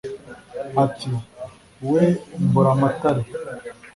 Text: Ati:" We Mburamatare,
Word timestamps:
Ati:" 0.83 1.09
We 1.89 2.03
Mburamatare, 2.45 3.23